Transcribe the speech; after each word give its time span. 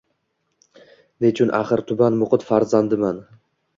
Nechun 1.27 1.53
axir 1.61 1.85
tuban 1.91 2.19
muhit 2.23 2.47
farzandiman 2.51 3.25